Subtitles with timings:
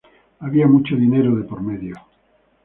[0.39, 1.95] Había mucho dinero de por medio.